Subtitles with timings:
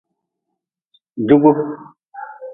[1.27, 1.53] Jugu.